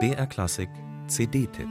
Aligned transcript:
BR 0.00 0.26
Klassik 0.26 0.68
CD-Tipp 1.06 1.68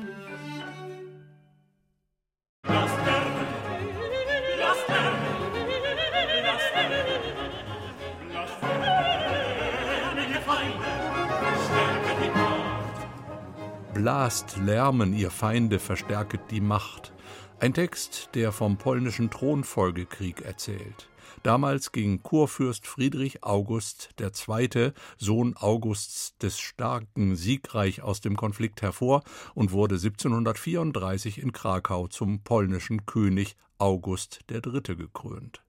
Blast, 13.93 14.57
lärmen, 14.57 15.13
ihr 15.13 15.29
Feinde, 15.29 15.79
verstärket 15.79 16.39
die 16.51 16.61
Macht. 16.61 17.11
Ein 17.59 17.73
Text, 17.73 18.29
der 18.33 18.53
vom 18.53 18.77
polnischen 18.77 19.29
Thronfolgekrieg 19.29 20.41
erzählt. 20.41 21.09
Damals 21.43 21.91
ging 21.91 22.23
Kurfürst 22.23 22.87
Friedrich 22.87 23.43
August 23.43 24.11
II., 24.17 24.93
Sohn 25.17 25.57
Augusts 25.57 26.37
des 26.37 26.57
Starken, 26.57 27.35
siegreich 27.35 28.01
aus 28.01 28.21
dem 28.21 28.37
Konflikt 28.37 28.81
hervor 28.81 29.23
und 29.53 29.73
wurde 29.73 29.95
1734 29.95 31.39
in 31.39 31.51
Krakau 31.51 32.07
zum 32.07 32.43
polnischen 32.43 33.05
König 33.05 33.57
August 33.77 34.39
III. 34.49 34.95
gekrönt. 34.95 35.62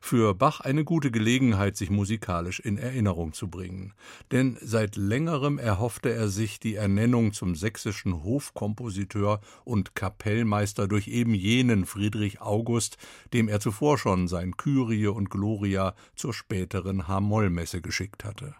Für 0.00 0.34
Bach 0.34 0.60
eine 0.60 0.84
gute 0.84 1.10
Gelegenheit, 1.10 1.76
sich 1.76 1.90
musikalisch 1.90 2.60
in 2.60 2.78
Erinnerung 2.78 3.32
zu 3.32 3.48
bringen. 3.48 3.92
Denn 4.30 4.56
seit 4.60 4.96
längerem 4.96 5.58
erhoffte 5.58 6.12
er 6.12 6.28
sich 6.28 6.60
die 6.60 6.74
Ernennung 6.74 7.32
zum 7.32 7.54
sächsischen 7.54 8.22
Hofkompositeur 8.22 9.40
und 9.64 9.94
Kapellmeister 9.94 10.88
durch 10.88 11.08
eben 11.08 11.34
jenen 11.34 11.86
Friedrich 11.86 12.40
August, 12.40 12.96
dem 13.32 13.48
er 13.48 13.60
zuvor 13.60 13.98
schon 13.98 14.28
sein 14.28 14.56
Kyrie 14.56 15.08
und 15.08 15.30
Gloria 15.30 15.94
zur 16.14 16.34
späteren 16.34 17.08
H-Moll-Messe 17.08 17.80
geschickt 17.80 18.24
hatte. 18.24 18.54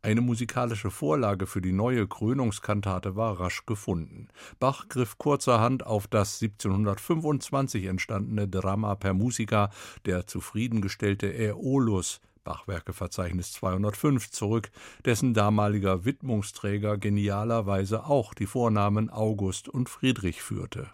Eine 0.00 0.20
musikalische 0.20 0.90
Vorlage 0.90 1.46
für 1.48 1.60
die 1.60 1.72
neue 1.72 2.06
Krönungskantate 2.06 3.16
war 3.16 3.40
rasch 3.40 3.66
gefunden. 3.66 4.28
Bach 4.60 4.88
griff 4.88 5.18
kurzerhand 5.18 5.84
auf 5.84 6.06
das 6.06 6.40
1725 6.40 7.84
entstandene 7.84 8.46
Drama 8.46 8.94
per 8.94 9.12
Musica, 9.12 9.70
der 10.06 10.26
zufriedengestellte 10.26 11.26
Aeolus 11.26 12.20
Bachwerkeverzeichnis 12.44 13.52
205 13.52 14.30
zurück, 14.30 14.70
dessen 15.04 15.34
damaliger 15.34 16.06
Widmungsträger 16.06 16.96
genialerweise 16.96 18.06
auch 18.06 18.32
die 18.32 18.46
Vornamen 18.46 19.10
August 19.10 19.68
und 19.68 19.90
Friedrich 19.90 20.40
führte. 20.40 20.88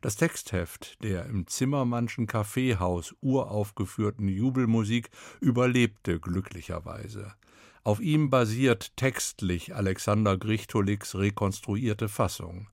Das 0.00 0.16
Textheft 0.16 1.02
der 1.04 1.26
im 1.26 1.46
Zimmermannschen 1.46 2.26
Kaffeehaus 2.26 3.14
uraufgeführten 3.20 4.26
Jubelmusik 4.26 5.10
überlebte 5.40 6.18
glücklicherweise. 6.18 7.34
Auf 7.84 8.00
ihm 8.00 8.30
basiert 8.30 8.96
textlich 8.96 9.74
Alexander 9.74 10.38
Grichtoliks 10.38 11.16
rekonstruierte 11.16 12.08
Fassung. 12.08 12.68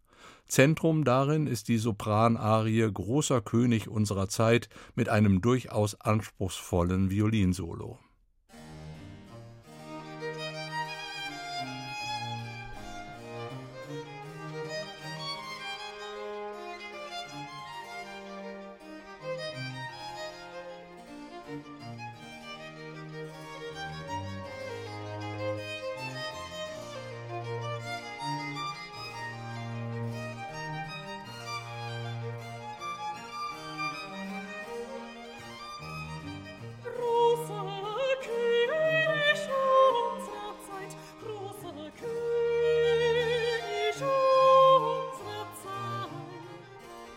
Zentrum 0.47 1.03
darin 1.03 1.47
ist 1.47 1.67
die 1.67 1.77
Sopranarie 1.77 2.89
Großer 2.91 3.41
König 3.41 3.89
unserer 3.89 4.29
Zeit 4.29 4.69
mit 4.95 5.09
einem 5.09 5.41
durchaus 5.41 5.99
anspruchsvollen 5.99 7.09
Violinsolo. 7.09 7.99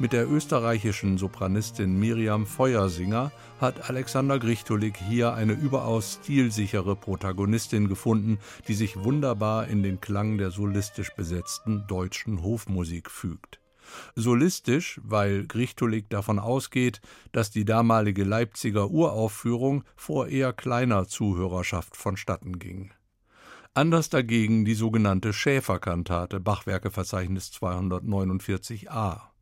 Mit 0.01 0.13
der 0.13 0.29
österreichischen 0.29 1.19
Sopranistin 1.19 2.01
Miriam 2.01 2.47
Feuersinger 2.47 3.31
hat 3.61 3.89
Alexander 3.89 4.41
Grichtolik 4.41 4.97
hier 4.97 5.35
eine 5.35 5.53
überaus 5.53 6.19
stilsichere 6.21 6.97
Protagonistin 6.97 7.87
gefunden, 7.87 8.39
die 8.67 8.75
sich 8.75 8.97
wunderbar 8.97 9.69
in 9.69 9.85
den 9.85 10.01
Klang 10.01 10.37
der 10.37 10.51
solistisch 10.51 11.15
besetzten 11.15 11.87
deutschen 11.87 12.43
Hofmusik 12.43 13.09
fügt. 13.09 13.61
Solistisch, 14.17 15.01
weil 15.05 15.47
Grichtolik 15.47 16.11
davon 16.11 16.41
ausgeht, 16.41 17.01
dass 17.31 17.53
die 17.53 17.65
damalige 17.65 18.25
Leipziger 18.25 18.91
Uraufführung 18.91 19.85
vor 19.95 20.27
eher 20.27 20.53
kleiner 20.53 21.07
Zuhörerschaft 21.07 21.97
vonstatten 21.97 22.59
ging. 22.59 22.91
Anders 23.75 24.09
dagegen 24.09 24.65
die 24.65 24.75
sogenannte 24.75 25.33
Schäferkantate, 25.33 26.41
Bachwerkeverzeichnis 26.41 27.53
249a. 27.53 29.34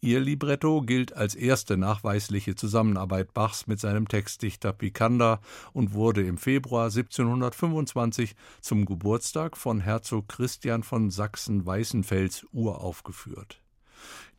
Ihr 0.00 0.20
Libretto 0.20 0.82
gilt 0.82 1.14
als 1.14 1.34
erste 1.34 1.76
nachweisliche 1.76 2.54
Zusammenarbeit 2.54 3.32
Bachs 3.34 3.66
mit 3.66 3.80
seinem 3.80 4.08
Textdichter 4.08 4.72
Picander 4.72 5.40
und 5.72 5.94
wurde 5.94 6.22
im 6.22 6.38
Februar 6.38 6.84
1725 6.84 8.34
zum 8.60 8.84
Geburtstag 8.84 9.56
von 9.56 9.80
Herzog 9.80 10.28
Christian 10.28 10.82
von 10.82 11.10
Sachsen-Weißenfels 11.10 12.46
uraufgeführt. 12.52 13.60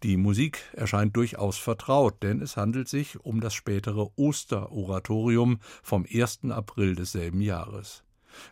Die 0.03 0.17
Musik 0.17 0.61
erscheint 0.73 1.15
durchaus 1.15 1.57
vertraut, 1.57 2.21
denn 2.21 2.41
es 2.41 2.57
handelt 2.57 2.87
sich 2.87 3.19
um 3.21 3.41
das 3.41 3.53
spätere 3.53 4.09
Osteroratorium 4.17 5.59
vom 5.81 6.05
1. 6.11 6.51
April 6.51 6.95
desselben 6.95 7.41
Jahres. 7.41 8.03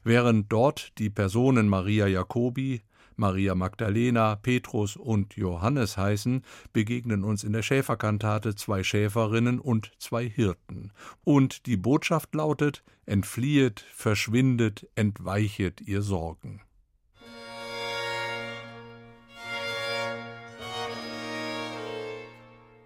Während 0.04 0.52
dort 0.52 0.98
die 0.98 1.10
Personen 1.10 1.68
Maria 1.68 2.08
Jacobi, 2.08 2.82
Maria 3.18 3.56
Magdalena, 3.56 4.36
Petrus 4.36 4.96
und 4.96 5.36
Johannes 5.36 5.98
heißen, 5.98 6.44
begegnen 6.72 7.24
uns 7.24 7.44
in 7.44 7.54
der 7.54 7.62
Schäferkantate 7.62 8.56
zwei 8.56 8.84
Schäferinnen 8.84 9.60
und 9.60 9.92
zwei 10.00 10.28
Hirten. 10.28 10.92
Und 11.24 11.66
die 11.66 11.78
Botschaft 11.78 12.36
lautet: 12.36 12.84
Entfliehet, 13.06 13.80
verschwindet, 13.94 14.88
entweichet 14.96 15.82
ihr 15.82 16.02
Sorgen. 16.02 16.62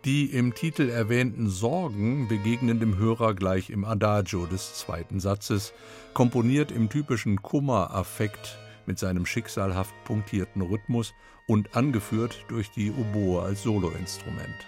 Die 0.07 0.27
im 0.27 0.53
Titel 0.53 0.87
erwähnten 0.87 1.49
Sorgen 1.49 2.29
begegnen 2.29 2.79
dem 2.79 2.97
Hörer 2.97 3.33
gleich 3.33 3.69
im 3.69 3.83
Adagio 3.83 4.45
des 4.45 4.75
zweiten 4.75 5.19
Satzes, 5.19 5.73
komponiert 6.13 6.71
im 6.71 6.87
typischen 6.87 7.41
Kummeraffekt 7.41 8.57
mit 8.87 8.97
seinem 8.97 9.27
schicksalhaft 9.27 9.93
punktierten 10.05 10.63
Rhythmus 10.63 11.13
und 11.45 11.75
angeführt 11.75 12.45
durch 12.47 12.71
die 12.71 12.91
Oboe 12.91 13.43
als 13.43 13.61
Soloinstrument. 13.61 14.67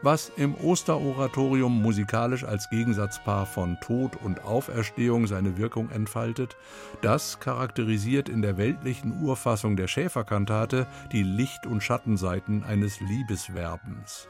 Was 0.00 0.30
im 0.36 0.54
Osteroratorium 0.54 1.82
musikalisch 1.82 2.44
als 2.44 2.70
Gegensatzpaar 2.70 3.46
von 3.46 3.76
Tod 3.80 4.14
und 4.22 4.44
Auferstehung 4.44 5.26
seine 5.26 5.58
Wirkung 5.58 5.90
entfaltet, 5.90 6.56
das 7.02 7.40
charakterisiert 7.40 8.28
in 8.28 8.40
der 8.40 8.56
weltlichen 8.56 9.20
Urfassung 9.22 9.76
der 9.76 9.88
Schäferkantate 9.88 10.86
die 11.10 11.24
Licht- 11.24 11.66
und 11.66 11.82
Schattenseiten 11.82 12.62
eines 12.62 13.00
Liebeswerbens. 13.00 14.28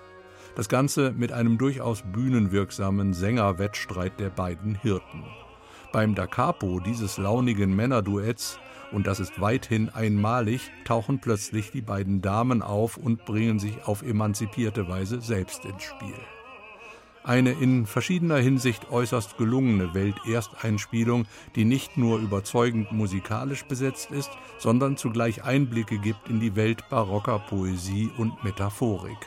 Das 0.55 0.69
Ganze 0.69 1.13
mit 1.13 1.33
einem 1.33 1.59
durchaus 1.59 2.03
bühnenwirksamen 2.03 3.13
Sängerwettstreit 3.13 4.19
der 4.19 4.31
beiden 4.31 4.75
Hirten. 4.75 5.25
Beim 5.93 6.15
Da 6.15 6.27
Capo 6.27 6.81
dieses 6.81 7.17
launigen 7.17 7.75
Männerduetts, 7.75 8.59
und 8.93 9.07
das 9.07 9.21
ist 9.21 9.41
weithin 9.41 9.89
einmalig, 9.91 10.71
tauchen 10.85 11.21
plötzlich 11.21 11.71
die 11.71 11.83
beiden 11.83 12.21
Damen 12.23 12.63
auf 12.63 12.97
und 12.97 13.25
bringen 13.25 13.59
sich 13.59 13.85
auf 13.87 14.03
emanzipierte 14.03 14.89
Weise 14.89 15.21
selbst 15.21 15.65
ins 15.65 15.83
Spiel. 15.83 16.15
Eine 17.29 17.53
in 17.53 17.85
verschiedener 17.85 18.39
Hinsicht 18.39 18.91
äußerst 18.91 19.37
gelungene 19.37 19.93
Weltersteinspielung, 19.93 21.27
die 21.57 21.67
nicht 21.67 21.99
nur 21.99 22.19
überzeugend 22.21 22.91
musikalisch 22.93 23.65
besetzt 23.65 24.11
ist, 24.11 24.31
sondern 24.59 24.97
zugleich 24.97 25.45
Einblicke 25.45 25.99
gibt 25.99 26.31
in 26.31 26.41
die 26.41 26.57
Welt 26.57 26.89
barocker 26.89 27.39
Poesie 27.39 28.11
und 28.17 28.43
Metaphorik. 28.45 29.19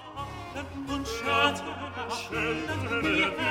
schönen 2.31 3.01
Bild 3.01 3.50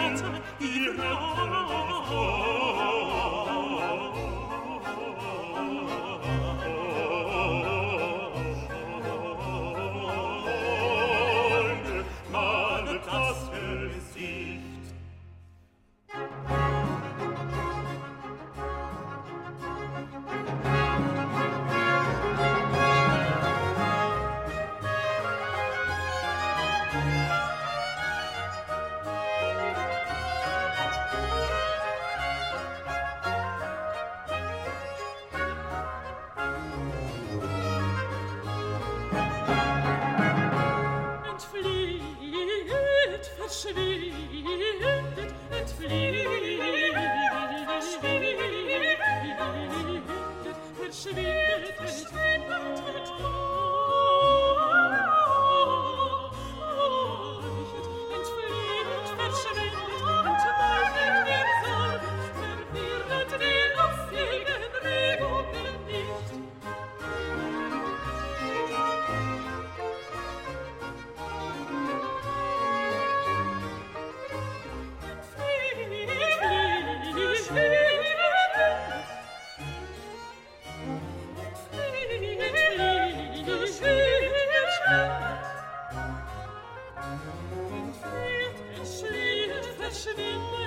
verschwindet, 88.76 89.66
verschwindet, 89.78 90.59